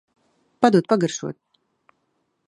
Padod 0.61 0.89
pagaršot. 0.93 1.37